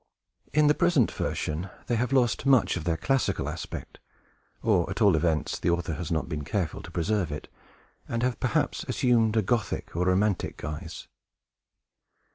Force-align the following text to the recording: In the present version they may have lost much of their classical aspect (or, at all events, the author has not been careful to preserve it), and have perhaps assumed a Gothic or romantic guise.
In 0.51 0.65
the 0.65 0.73
present 0.73 1.11
version 1.11 1.69
they 1.85 1.93
may 1.93 1.99
have 1.99 2.11
lost 2.11 2.47
much 2.47 2.75
of 2.75 2.85
their 2.85 2.97
classical 2.97 3.47
aspect 3.47 3.99
(or, 4.63 4.89
at 4.89 4.99
all 4.99 5.15
events, 5.15 5.59
the 5.59 5.69
author 5.69 5.93
has 5.93 6.11
not 6.11 6.27
been 6.27 6.43
careful 6.43 6.81
to 6.81 6.89
preserve 6.89 7.31
it), 7.31 7.47
and 8.07 8.23
have 8.23 8.39
perhaps 8.39 8.83
assumed 8.85 9.37
a 9.37 9.43
Gothic 9.43 9.95
or 9.95 10.07
romantic 10.07 10.57
guise. 10.57 11.07